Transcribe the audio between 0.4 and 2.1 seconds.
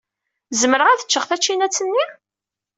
Zemreɣ ad ččeɣ tačinat-nni?